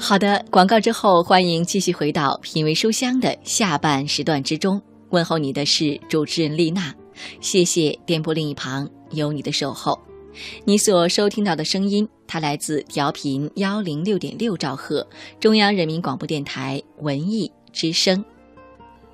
[0.00, 4.80] 好的，广告之后，欢迎继续回到品味书香的下半时段之中。
[5.10, 6.94] 问候你的是主持人丽娜，
[7.40, 9.98] 谢谢电波另一旁有你的守候。
[10.64, 15.06] 你所收听到的声音，它来自调频幺零六点六兆赫，
[15.40, 18.24] 中央人民广播电台文艺之声。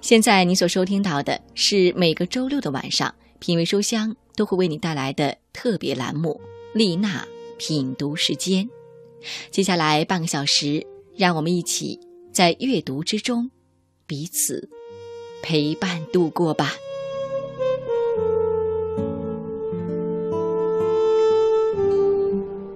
[0.03, 6.39] 现在你所收听到的是每个周六的晚上，品味书香都会为你带来的特别栏目——
[6.75, 7.27] 丽娜
[7.59, 8.69] 品读时间。
[9.50, 10.86] 接下来半个小时，
[11.16, 11.98] 让我们一起
[12.32, 13.50] 在阅读之中
[14.07, 14.68] 彼此
[15.43, 16.72] 陪伴度过吧。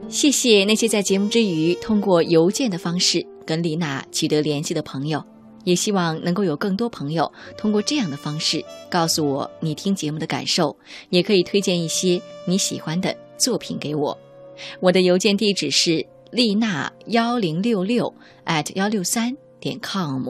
[0.08, 5.22] 谢谢那些在节目之余通过邮件的方式跟丽娜取得联系的朋友，
[5.64, 10.74] 也希望能够有更多朋友通过这样的方式告诉我你听节目的感受，
[11.10, 14.16] 也可以推荐一些你喜欢的作品给我。
[14.80, 16.06] 我的邮件地址是。
[16.30, 18.12] 丽娜幺零六六
[18.44, 20.28] at 幺六三点 com，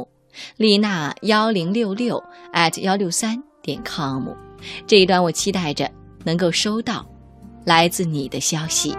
[0.57, 4.29] 丽娜幺零六六 at 幺六三点 com，
[4.87, 5.91] 这一段我期待着
[6.25, 7.05] 能够收到
[7.65, 8.95] 来自你的消息。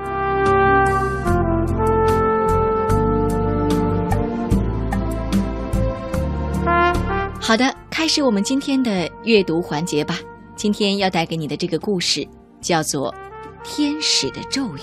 [7.39, 10.19] 好的，开始我们今天的阅读环节吧。
[10.57, 12.27] 今天要带给你的这个故事
[12.59, 13.09] 叫做
[13.63, 14.79] 《天使的咒语》，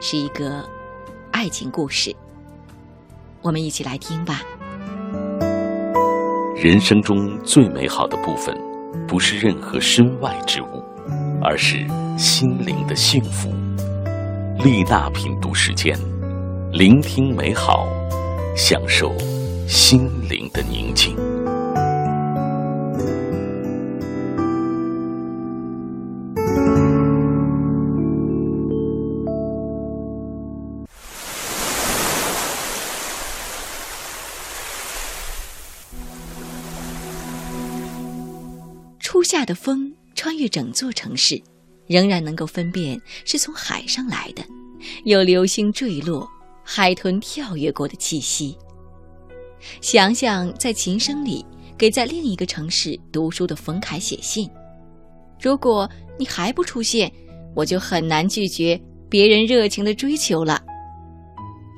[0.00, 0.68] 是一个。
[1.38, 2.12] 爱情故事，
[3.42, 4.42] 我们一起来听吧。
[6.56, 8.52] 人生中最美好的部分，
[9.06, 10.82] 不是任何身外之物，
[11.40, 13.50] 而是心灵的幸福。
[14.64, 15.96] 丽娜品读时间，
[16.72, 17.86] 聆听美好，
[18.56, 19.16] 享受
[19.68, 21.16] 心灵的宁静。
[39.28, 41.38] 下的风穿越整座城市，
[41.86, 44.42] 仍然能够分辨是从海上来的，
[45.04, 46.26] 有流星坠落、
[46.64, 48.56] 海豚跳跃过的气息。
[49.82, 51.44] 想想在琴声里
[51.76, 54.48] 给在另一个城市读书的冯凯写信，
[55.38, 55.86] 如果
[56.18, 57.12] 你还不出现，
[57.54, 58.80] 我就很难拒绝
[59.10, 60.58] 别人热情的追求了。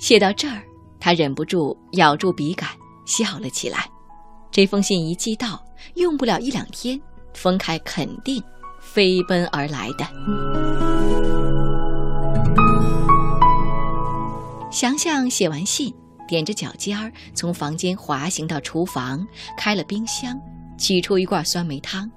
[0.01, 0.63] 写到这儿，
[1.01, 2.69] 他忍不住咬住笔杆
[3.07, 3.91] 笑了起来。
[4.53, 5.61] 这封信一寄到，
[5.95, 7.01] 用不了一两天。
[7.35, 8.43] 冯凯肯定
[8.81, 10.07] 飞奔而来的。
[14.71, 15.93] 想想写完信，
[16.29, 19.27] 踮着脚尖儿从房间滑行到厨房，
[19.57, 20.41] 开了冰箱，
[20.79, 22.11] 取出一罐酸梅汤，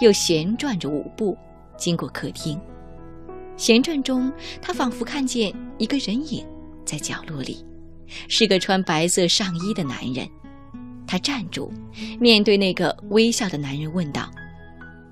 [0.00, 1.38] 又旋转着舞步
[1.76, 2.60] 经过客厅。
[3.56, 6.44] 旋转中，他仿佛看见一个人影
[6.84, 7.64] 在角落里，
[8.26, 10.28] 是个穿白色上衣的男人。
[11.06, 11.72] 他站住，
[12.18, 14.28] 面对那个微笑的男人，问道。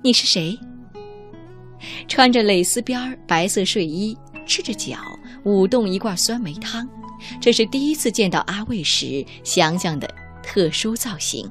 [0.03, 0.57] 你是谁？
[2.07, 4.17] 穿着蕾丝边儿白色睡衣，
[4.47, 4.97] 赤着脚
[5.43, 6.89] 舞动一罐酸梅汤，
[7.39, 10.09] 这是第一次见到阿卫时想想的
[10.41, 11.47] 特殊造型。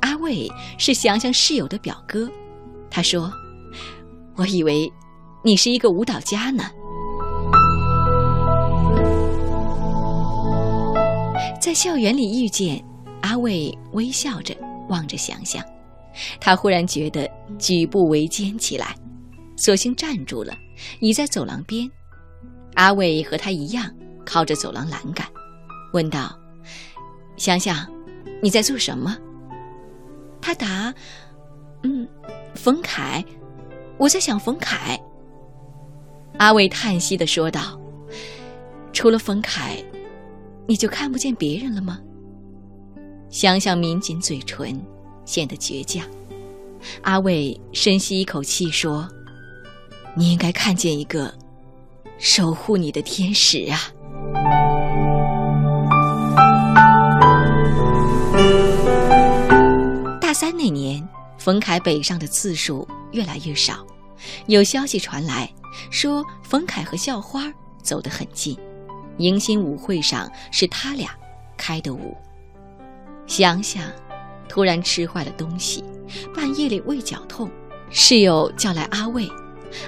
[0.00, 2.30] 阿卫是想想室友的表哥，
[2.88, 3.32] 他说
[4.36, 4.88] ：“我以为
[5.44, 6.70] 你是一个舞蹈家呢。”
[11.60, 12.80] 在校园里遇见
[13.22, 14.56] 阿卫，微笑着
[14.88, 15.60] 望着想想。
[16.40, 17.28] 他忽然觉得
[17.58, 18.94] 举步维艰起来，
[19.56, 20.54] 索性站住了，
[21.00, 21.88] 倚在走廊边。
[22.74, 23.90] 阿伟和他一样
[24.24, 25.26] 靠着走廊栏杆，
[25.92, 26.38] 问道
[27.36, 27.86] ：“想想，
[28.42, 29.16] 你在做什么？”
[30.40, 30.92] 他答
[31.82, 32.08] ：“嗯，
[32.54, 33.24] 冯凯，
[33.98, 34.98] 我在想冯凯。”
[36.38, 37.78] 阿伟叹息的说道
[38.94, 39.76] ：“除了冯凯，
[40.66, 41.98] 你就看不见别人了吗？”
[43.28, 44.80] 想想抿紧嘴唇。
[45.24, 46.04] 显得倔强。
[47.02, 49.06] 阿伟深吸一口气说
[50.16, 51.34] ：“你应该看见一个
[52.18, 53.78] 守护你的天使啊！”
[60.20, 61.06] 大三那年，
[61.36, 63.84] 冯凯北上的次数越来越少，
[64.46, 65.52] 有消息传来，
[65.90, 67.52] 说冯凯和校花
[67.82, 68.56] 走得很近，
[69.18, 71.10] 迎新舞会上是他俩
[71.58, 72.16] 开的舞。
[73.26, 73.82] 想想。
[74.50, 75.84] 突然吃坏了东西，
[76.34, 77.48] 半夜里胃绞痛，
[77.88, 79.30] 室友叫来阿卫，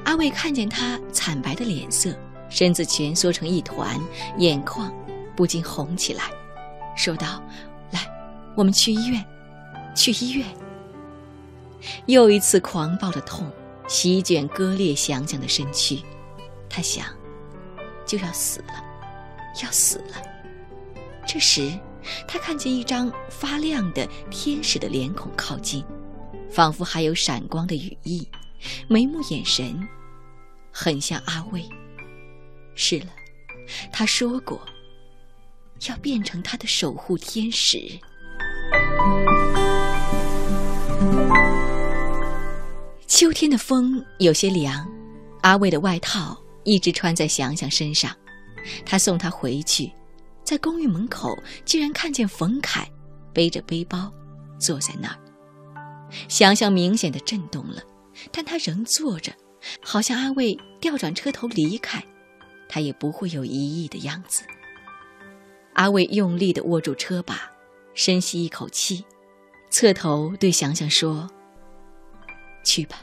[0.05, 2.17] 阿卫看见他惨白的脸色，
[2.49, 4.01] 身子蜷缩成一团，
[4.39, 4.95] 眼眶
[5.35, 6.31] 不禁红起来，
[6.97, 7.43] 说道
[7.91, 8.09] ：“来，
[8.55, 9.25] 我们去医院，
[9.97, 10.47] 去医院。”
[12.07, 13.51] 又一次狂暴的痛
[13.89, 15.99] 席卷割裂想想的身躯，
[16.71, 17.05] 他想，
[18.07, 18.75] 就要死了，
[19.65, 20.23] 要死了。
[21.27, 21.73] 这时，
[22.27, 25.85] 他看见一张发亮的天使的脸孔靠近，
[26.51, 28.27] 仿佛还有闪光的羽翼，
[28.89, 29.79] 眉目眼神
[30.71, 31.63] 很像阿卫。
[32.75, 33.07] 是了，
[33.93, 34.61] 他说过
[35.89, 37.79] 要变成他的守护天使。
[43.07, 44.91] 秋天的风有些凉，
[45.43, 48.11] 阿卫的外套一直穿在祥祥身上。
[48.87, 49.93] 他送他回去，
[50.53, 51.35] 在公寓门口
[51.65, 52.87] 竟然看见冯凯
[53.33, 54.13] 背着背包
[54.59, 55.19] 坐在那儿。
[56.29, 57.83] 祥祥明显的震动了，
[58.31, 59.33] 但他仍坐着，
[59.81, 62.05] 好像阿卫调转车头离开，
[62.69, 64.45] 他也不会有疑义的样子。
[65.73, 67.51] 阿卫用力的握住车把，
[67.95, 69.03] 深吸一口气，
[69.71, 71.31] 侧头对祥祥说。
[72.63, 73.03] 去吧。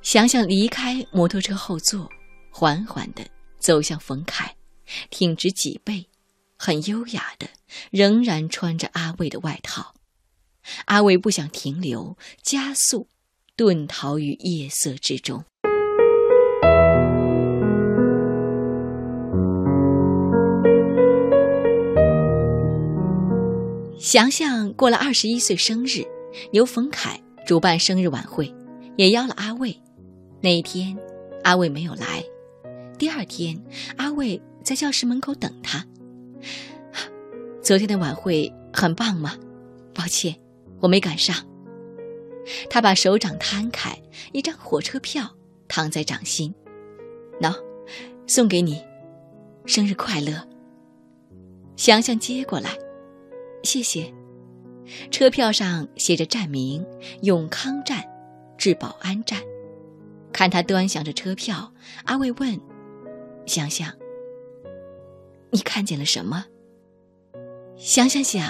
[0.00, 2.08] 想想离开摩托车后座，
[2.50, 3.22] 缓缓地
[3.58, 4.50] 走向冯凯，
[5.10, 6.06] 挺直脊背，
[6.56, 7.48] 很优雅的，
[7.90, 9.94] 仍然穿着阿卫的外套。
[10.86, 13.08] 阿卫不想停留，加速，
[13.56, 15.44] 遁逃于夜色之中。
[23.98, 26.06] 想想过了二十一岁生日，
[26.52, 27.20] 由冯凯。
[27.46, 28.54] 主办生日晚会，
[28.98, 29.74] 也邀了阿卫。
[30.42, 30.94] 那一天，
[31.44, 32.22] 阿卫没有来。
[32.98, 33.58] 第二天，
[33.96, 34.38] 阿卫
[34.68, 35.82] 在教室门口等他。
[37.62, 39.34] 昨天的晚会很棒吗？
[39.94, 40.38] 抱歉，
[40.78, 41.34] 我没赶上。
[42.68, 43.98] 他把手掌摊开，
[44.30, 45.26] 一张火车票
[45.68, 46.54] 躺在掌心。
[47.40, 47.54] 喏，
[48.26, 48.84] 送给你，
[49.64, 50.46] 生日快乐。
[51.76, 52.76] 想想接过来，
[53.62, 54.12] 谢谢。
[55.10, 56.84] 车票上写着站名：
[57.22, 58.04] 永康站
[58.58, 59.40] 至保安站。
[60.30, 61.72] 看他端详着车票，
[62.04, 62.60] 阿卫问
[63.46, 63.90] ：“想想，
[65.50, 66.46] 你看见了什么？”
[67.76, 68.44] 想想想，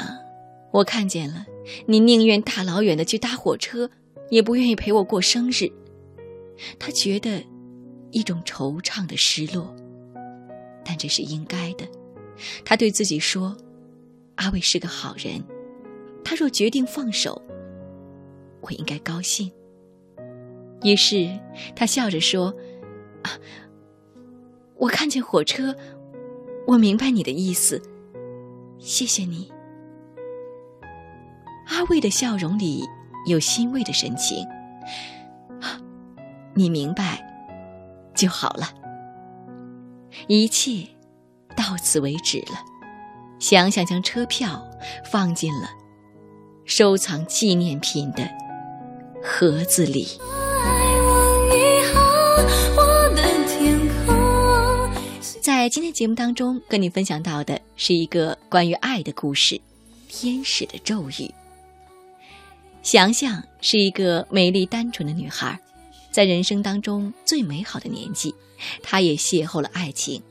[0.72, 1.46] 我看见了，
[1.86, 3.90] 你宁愿大老远的去搭火车，
[4.30, 5.70] 也不愿意陪我过生日。
[6.78, 7.44] 他觉得
[8.10, 9.74] 一种惆怅的失落，
[10.84, 11.86] 但这是应该的。
[12.64, 13.56] 他对自己说
[14.36, 15.44] ：“阿伟是个好人。”
[16.24, 17.40] 他若决定放手，
[18.60, 19.50] 我应该高兴。
[20.82, 21.28] 于是
[21.74, 22.54] 他笑着说
[23.22, 23.38] ：“啊，
[24.76, 25.74] 我看见火车，
[26.68, 27.82] 我明白你的意思，
[28.78, 29.50] 谢谢你。”
[31.66, 32.84] 阿卫的笑容里
[33.26, 34.46] 有欣慰的神情。
[36.54, 37.24] 你明白
[38.14, 38.68] 就好了。
[40.26, 40.86] 一切
[41.56, 42.58] 到此为止了。
[43.38, 44.68] 想想将车票
[45.10, 45.70] 放进了。
[46.66, 48.28] 收藏纪念品的
[49.22, 50.06] 盒子里。
[55.68, 59.54] 今天节目当中，跟你分享到的是一个关于爱的故事，
[60.08, 61.12] 《天使的咒语》。
[62.82, 65.60] 想想是一个美丽单纯的女孩，
[66.10, 68.34] 在人生当中最美好的年纪，
[68.82, 70.22] 她也邂逅了爱情。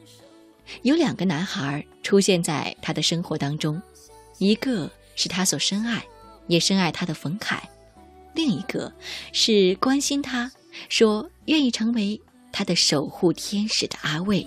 [0.82, 3.80] 有两个男孩出现在她的生活当中，
[4.40, 6.04] 一个是她所深爱。
[6.48, 7.62] 也深爱她的冯凯，
[8.34, 8.94] 另一个
[9.34, 10.50] 是关心她，
[10.88, 12.22] 说愿意成为
[12.58, 14.42] 他的守护天使的阿卫。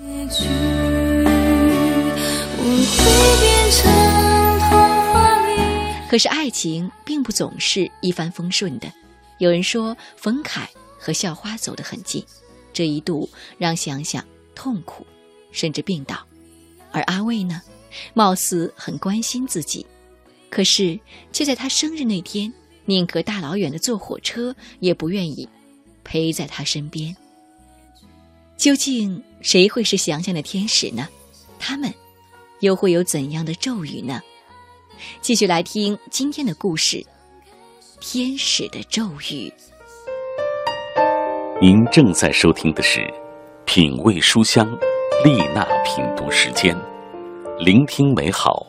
[6.09, 8.93] 可是爱情并不总是一帆风顺的，
[9.39, 12.25] 有人说冯凯和校花走得很近，
[12.73, 14.25] 这一度让想想
[14.57, 15.07] 痛苦，
[15.53, 16.19] 甚至病倒，
[16.91, 17.63] 而阿卫呢，
[18.13, 19.87] 貌似很关心自己。
[20.51, 20.99] 可是，
[21.33, 22.53] 却在他生日那天，
[22.87, 25.49] 宁可大老远的坐火车，也不愿意
[26.03, 27.17] 陪在他身边。
[28.61, 31.09] 究竟谁会是想想的天使呢？
[31.59, 31.91] 他们
[32.59, 34.21] 又会有怎样的咒语呢？
[35.23, 36.99] 继续来听今天的故事，
[38.01, 39.51] 《天使的咒语》。
[41.59, 43.01] 您正在收听的是
[43.65, 44.67] 《品味书香》
[45.25, 46.77] 丽娜品读时间，
[47.59, 48.67] 聆听美好，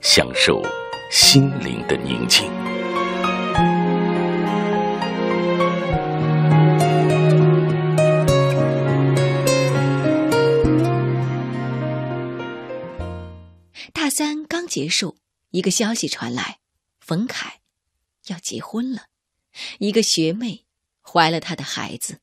[0.00, 0.62] 享受。
[1.10, 2.50] 心灵的宁静。
[14.74, 15.18] 结束，
[15.50, 16.58] 一个消息传来：
[16.98, 17.60] 冯凯
[18.26, 19.02] 要结婚了，
[19.78, 20.64] 一个学妹
[21.00, 22.18] 怀了他的孩子。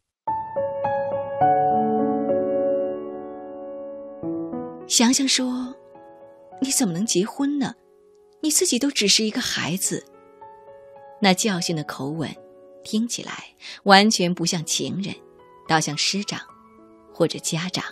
[4.86, 5.74] 想想说
[6.60, 7.74] ：“你怎么能结婚呢？”
[8.44, 10.06] 你自己都只是一个孩子，
[11.22, 12.30] 那教训的口吻，
[12.84, 13.46] 听起来
[13.84, 15.16] 完全不像情人，
[15.70, 16.42] 倒像师长
[17.14, 17.86] 或者家长，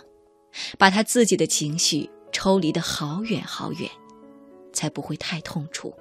[0.76, 3.90] 把他自己的情绪抽离的好远好远。
[4.80, 5.94] 才不会太痛楚。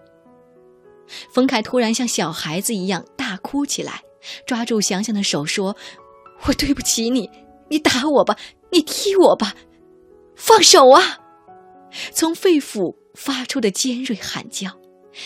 [1.33, 4.01] 冯凯突然像小孩子一样大哭起来，
[4.45, 5.75] 抓住祥祥的手说
[6.48, 7.29] ：“我对不起你，
[7.67, 8.38] 你打我吧，
[8.71, 9.53] 你踢我吧，
[10.33, 11.19] 放手啊！”
[12.13, 14.71] 从肺腑发出的尖锐喊叫，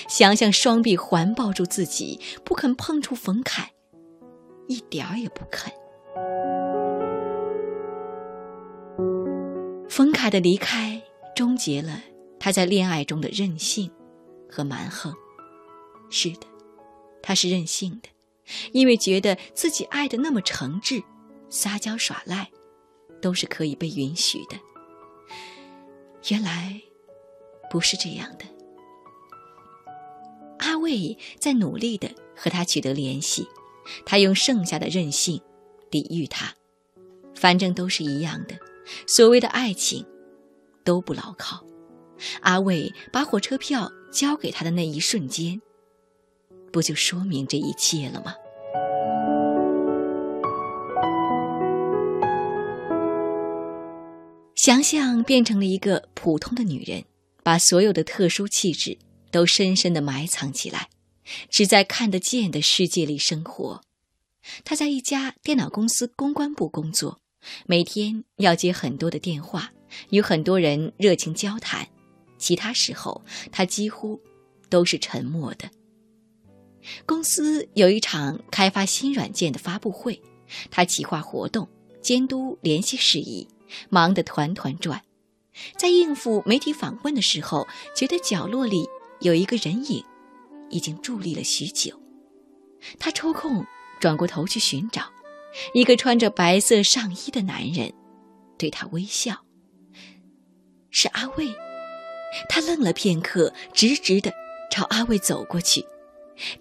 [0.07, 3.71] 祥祥双臂环抱住自己，不肯碰触冯凯，
[4.67, 5.71] 一点儿也不肯。
[9.87, 10.99] 冯凯的离开，
[11.35, 12.01] 终结了
[12.43, 13.89] 他在恋爱中的任性
[14.51, 15.15] 和蛮横。
[16.09, 16.45] 是的，
[17.21, 18.09] 他是任性的，
[18.73, 21.01] 因为觉得自己爱的那么诚挚，
[21.49, 22.51] 撒娇耍赖，
[23.21, 24.59] 都是可以被允许的。
[26.31, 26.81] 原来，
[27.71, 28.43] 不是这样的。
[30.57, 33.47] 阿卫在努力的和他取得联系，
[34.05, 35.41] 他用剩下的任性
[35.89, 36.53] 抵御他，
[37.33, 38.59] 反正都是一样的。
[39.07, 40.05] 所谓的爱情，
[40.83, 41.65] 都不牢靠。
[42.41, 45.61] 阿伟把火车票交给他的那一瞬间。
[46.71, 48.33] 不就说明这一切了吗？
[54.55, 57.03] 想想变成了一个普通的女人，
[57.43, 58.97] 把所有的特殊气质
[59.29, 60.89] 都深深的埋藏起来，
[61.49, 63.81] 只在看得见的世界里生活。
[64.63, 67.19] 她在一家电脑公司公关部工作，
[67.65, 69.71] 每天要接很多的电话，
[70.11, 71.89] 与很多人热情交谈。
[72.43, 73.23] 其他时候，
[73.53, 74.19] 他几乎
[74.69, 75.69] 都是沉默的。
[77.05, 80.21] 公司有一场开发新软件的发布会，
[80.69, 81.65] 他企划活动、
[82.01, 83.47] 监督联系事宜，
[83.89, 85.01] 忙得团团转。
[85.77, 88.85] 在应付媒体访问的时候，觉得角落里
[89.21, 90.03] 有一个人影，
[90.69, 91.97] 已经伫立了许久。
[92.99, 93.65] 他抽空
[94.01, 95.03] 转过头去寻找，
[95.73, 97.93] 一个穿着白色上衣的男人，
[98.57, 99.45] 对他微笑。
[100.91, 101.47] 是阿卫。
[102.49, 104.31] 他愣了片刻，直直地
[104.71, 105.85] 朝阿卫走过去。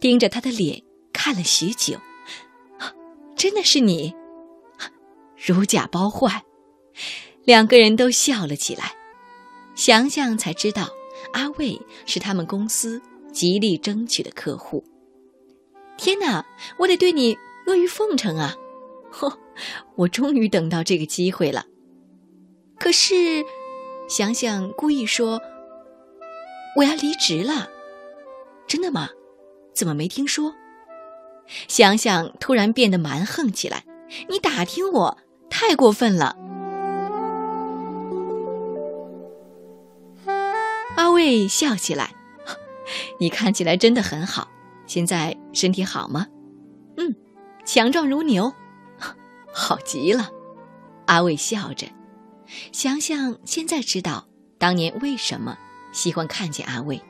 [0.00, 1.99] 盯着他的脸看了许久，
[3.37, 4.14] 真的是你，
[5.37, 6.43] 如假包换。
[7.45, 8.93] 两个人都笑了起来。
[9.75, 10.91] 想想才知道，
[11.33, 13.00] 阿卫是他们公司
[13.33, 14.85] 极力争取的客户。
[15.97, 16.45] 天哪，
[16.79, 17.35] 我得对你
[17.67, 18.55] 阿谀奉承啊！
[19.11, 19.38] 呵，
[19.97, 21.64] 我终于等到这个机会了。
[22.79, 23.43] 可是，
[24.09, 25.41] 想想故意说
[26.76, 27.69] ：“我要离职了。”
[28.67, 29.09] 真的吗？
[29.75, 30.55] 怎么没听说？
[31.69, 33.85] 想想突然变得蛮横起来。
[34.29, 35.19] 你打听我，
[35.50, 36.37] 太过分了。
[40.97, 42.14] 阿卫笑起来，
[43.19, 44.49] 你看起来真的很好。
[44.87, 46.26] 现在身体好吗？
[46.97, 47.14] 嗯，
[47.64, 48.52] 强壮如牛，
[49.52, 50.31] 好极了。
[51.07, 51.87] 阿卫笑着，
[52.73, 54.26] 想想现在知道
[54.59, 55.59] 当年为什么
[55.92, 57.00] 喜欢看见阿卫，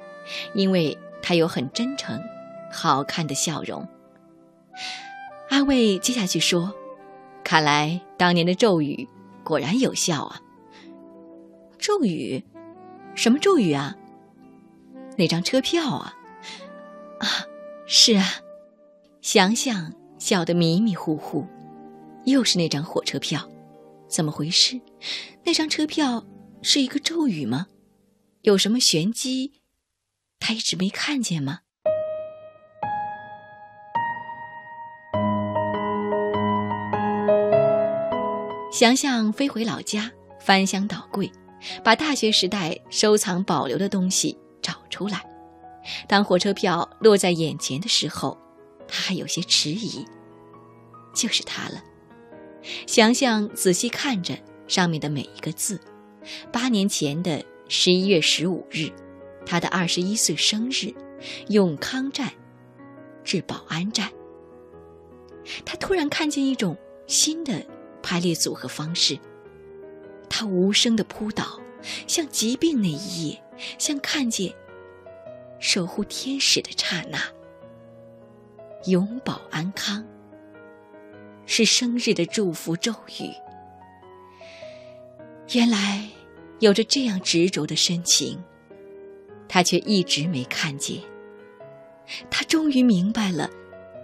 [0.54, 2.20] 因为他有很真诚。
[2.74, 3.86] 好看的笑容。
[5.50, 6.72] 阿卫接下去说
[7.44, 9.06] ：“看来当年的咒语
[9.44, 10.40] 果然有效啊。”
[11.78, 12.42] 咒语？
[13.14, 13.94] 什么咒语啊？
[15.18, 16.14] 那张车票啊？
[17.20, 17.28] 啊，
[17.86, 18.24] 是啊。
[19.20, 21.46] 想想笑得迷迷糊糊，
[22.24, 23.46] 又是那张火车票，
[24.08, 24.80] 怎么回事？
[25.44, 26.24] 那张车票
[26.62, 27.66] 是一个咒语吗？
[28.42, 29.52] 有什么玄机？
[30.40, 31.60] 他一直没看见吗？
[38.72, 41.30] 想想飞回老家，翻箱倒柜，
[41.84, 45.24] 把大学时代收藏保留的东西找出来。
[46.08, 48.36] 当火车票落在眼前的时候，
[48.88, 50.04] 他还有些迟疑。
[51.14, 51.80] 就是他了。
[52.88, 55.80] 想想仔细看着上面的每一个字，
[56.50, 58.90] 八年前的十一月十五日，
[59.46, 60.92] 他的二十一岁生日，
[61.48, 62.30] 永康站
[63.24, 64.10] 至保安站。
[65.64, 66.76] 他突然看见一种
[67.06, 67.64] 新的。
[68.02, 69.16] 排列组合方式，
[70.28, 71.60] 他无声的扑倒，
[72.08, 73.42] 像疾病那一夜，
[73.78, 74.52] 像看见
[75.60, 77.18] 守护天使的刹那。
[78.90, 80.04] 永保安康，
[81.46, 83.30] 是生日的祝福咒语。
[85.52, 86.08] 原来
[86.62, 88.40] 有着这样执着的深情，
[89.48, 91.00] 他却一直没看见。
[92.30, 93.50] 他终于明白了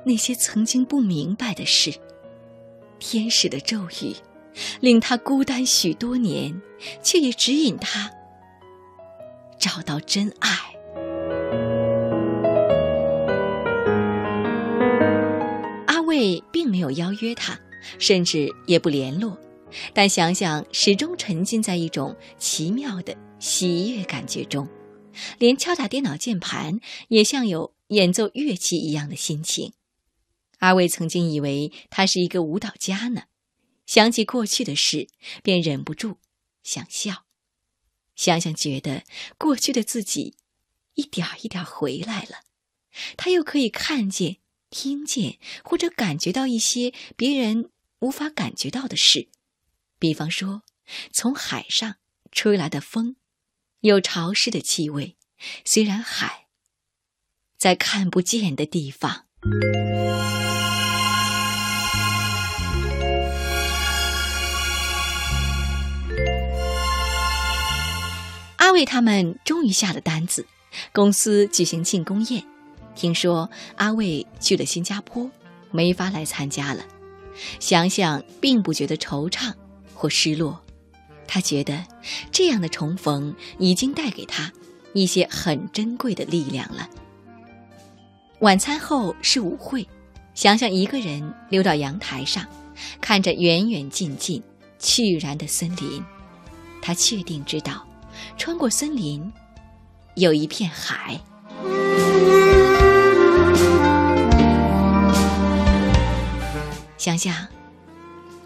[0.04, 1.94] 那些曾经不明白的事。
[2.98, 4.12] 天使的咒语，
[4.80, 6.60] 令他孤单许多年，
[7.00, 8.10] 却也指引他
[9.56, 10.50] 找到真爱。
[15.86, 17.56] 阿卫并没有邀约他，
[18.00, 19.38] 甚至也不联络，
[19.92, 24.68] 但想想始终沉浸在一种奇妙的喜悦感觉中，
[25.38, 29.72] 连敲打电脑键盘也像有演奏乐器一样的心情。
[30.58, 33.24] 阿卫曾经以为他是一个舞蹈家呢，
[33.86, 35.08] 想起过去的事，
[35.42, 36.18] 便忍不住
[36.62, 37.24] 想笑。
[38.16, 39.04] 想想觉得
[39.36, 40.34] 过去的自己
[40.94, 42.40] 一点一点回来了，
[43.16, 47.70] 他又可以看见、听见或者感觉到一些别人
[48.00, 49.28] 无法感觉到的事，
[49.98, 50.62] 比方说
[51.12, 51.96] 从海上
[52.30, 53.16] 吹来的风，
[53.80, 55.16] 有潮湿的气味。
[55.64, 56.46] 虽然海
[57.56, 59.26] 在看不见的地方。
[68.56, 70.46] 阿伟他们终于下了单子，
[70.92, 72.44] 公司举行庆功宴。
[72.94, 75.30] 听说阿伟去了新加坡，
[75.70, 76.84] 没法来参加了。
[77.60, 79.54] 想想并不觉得惆怅
[79.98, 80.56] 或失落，
[81.26, 81.84] 他觉得
[82.30, 84.52] 这样的重逢已经带给他
[84.92, 86.88] 一些很珍贵的力量了。
[88.38, 89.84] 晚餐后是舞会，
[90.34, 92.46] 想想一个人溜到阳台上，
[93.00, 94.40] 看着远远近近
[94.78, 96.00] 去然的森林，
[96.80, 97.84] 他确定知道。
[98.36, 99.32] 穿过森林，
[100.14, 101.20] 有一片海。
[106.96, 107.34] 想想，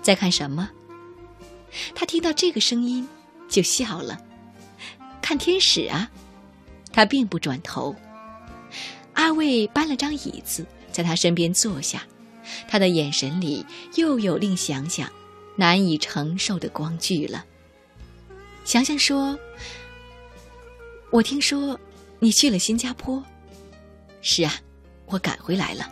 [0.00, 0.70] 在看什么？
[1.94, 3.08] 他听到这个声音，
[3.48, 4.20] 就笑了。
[5.20, 6.10] 看天使啊！
[6.92, 7.94] 他并不转头。
[9.14, 12.02] 阿卫搬了张椅子，在他身边坐下。
[12.68, 13.64] 他的眼神里
[13.94, 15.10] 又有令想想
[15.56, 17.44] 难以承受的光聚了。
[18.64, 19.38] 想想说
[21.10, 21.78] ：“我听说
[22.18, 23.22] 你去了新加坡。
[24.20, 24.54] ”“是啊，
[25.06, 25.88] 我赶回来了。”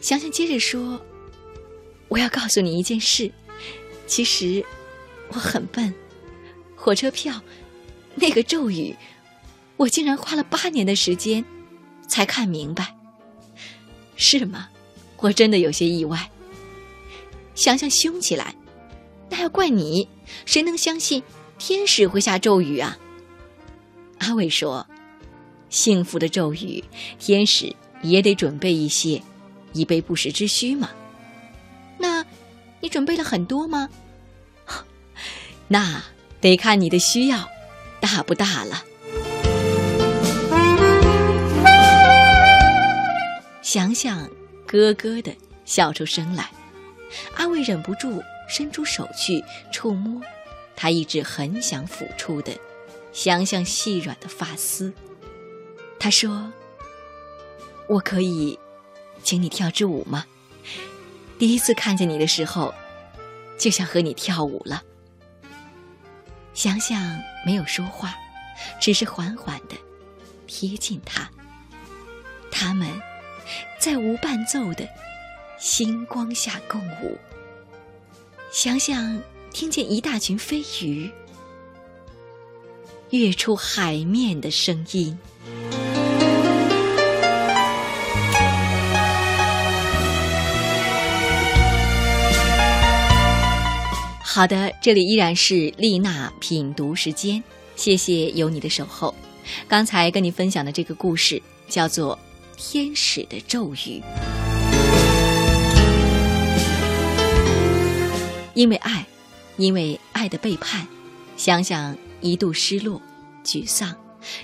[0.00, 1.00] 想想接着说
[2.08, 3.32] ：“我要告诉你一件事，
[4.12, 4.62] 其实
[5.28, 5.90] 我很笨，
[6.76, 7.40] 火车票
[8.14, 8.94] 那个咒语，
[9.78, 11.42] 我竟然花了八年的时间
[12.06, 12.94] 才看明白。
[14.16, 14.68] 是吗？
[15.16, 16.30] 我真的有些意外。”
[17.56, 18.54] 想想凶起来。
[19.30, 20.06] 那要怪你，
[20.44, 21.22] 谁能相信
[21.56, 22.98] 天使会下咒语啊？
[24.18, 24.86] 阿伟说
[25.70, 26.84] ：“幸福的咒语，
[27.18, 29.22] 天使也得准备一些，
[29.72, 30.90] 以备不时之需嘛。
[31.96, 32.22] 那，
[32.82, 33.88] 你准备了很多吗？
[35.68, 36.02] 那
[36.40, 37.48] 得看你的需要
[38.00, 38.84] 大不大了。”
[43.62, 44.28] 想想，
[44.66, 46.50] 咯咯的笑出声来，
[47.36, 48.22] 阿伟忍不住。
[48.48, 49.42] 伸出手去
[49.72, 50.20] 触摸，
[50.76, 52.52] 他一直很想抚触的，
[53.10, 54.92] 想想细软的发丝。
[55.98, 56.52] 他说
[57.88, 58.58] ：“我可以，
[59.22, 60.26] 请你跳支舞吗？
[61.42, 62.72] 第一次看见你的时候，
[63.58, 64.80] 就想和你跳舞了。”
[66.54, 68.14] 想想没有说话，
[68.80, 69.74] 只是缓缓的
[70.46, 71.28] 贴近他。
[72.48, 72.88] 他们
[73.80, 74.88] 在无伴奏的
[75.58, 77.18] 星光下共舞。
[78.52, 79.20] 想想，
[79.52, 81.10] 听见一大群飞鱼
[83.10, 85.18] 跃出海面的声音。
[94.34, 97.42] 好的，这里依然是丽娜品读时间，
[97.76, 99.14] 谢谢有你的守候。
[99.68, 102.18] 刚才跟你分享的这个故事叫做
[102.56, 103.76] 《天使的咒语》。
[108.54, 109.04] 因为爱，
[109.58, 110.88] 因为爱的背叛，
[111.36, 113.02] 想想一度失落、
[113.44, 113.94] 沮丧，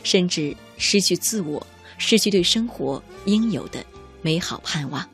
[0.02, 3.82] 甚至失去自我，失去对生活应有的
[4.20, 5.08] 美好盼望。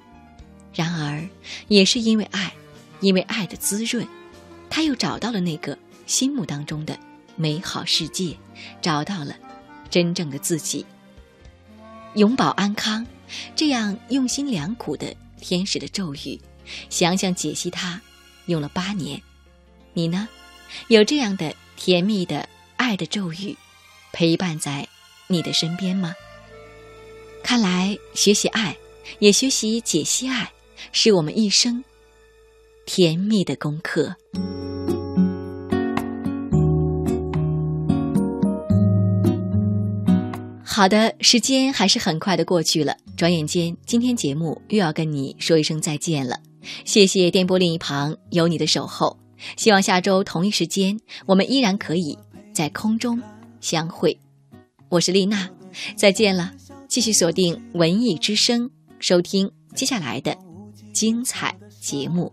[0.75, 1.25] 然而，
[1.69, 2.53] 也是因为爱，
[2.99, 4.05] 因为爱的滋润，
[4.75, 6.99] 他又找到了那个心目当中的
[7.37, 8.37] 美好世界，
[8.83, 9.37] 找到了
[9.89, 10.85] 真正的自己，
[12.17, 13.07] 永保安康。
[13.55, 16.41] 这样用心良苦的天使的咒语，
[16.91, 18.01] 想想解析它。
[18.47, 19.23] 用了八年，
[19.93, 20.29] 你呢？
[20.89, 23.57] 有这样的甜蜜的爱的咒语
[24.13, 24.89] 陪伴在
[25.29, 26.13] 你的身边吗？
[27.45, 28.77] 看来学习爱，
[29.21, 30.51] 也学习解析爱，
[30.91, 31.85] 是我们一生
[32.87, 34.15] 甜蜜的功课。
[40.63, 46.41] 好的，时间还是很快的过去了，转眼间，今天节目又要跟你说一声再见了。
[46.85, 49.17] 谢谢电波另一旁有你的守候，
[49.57, 52.19] 希望下周同一时间我们依然可以
[52.53, 53.23] 在空中
[53.61, 54.19] 相会。
[54.89, 55.49] 我是丽娜，
[55.95, 56.53] 再见了，
[56.89, 58.69] 继续锁定文艺之声，
[58.99, 60.37] 收听接下来的
[60.93, 62.33] 精彩节目。